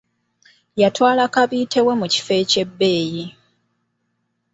[0.81, 3.23] Yatwala kabiite we mu kifo eky'ebbeeyi.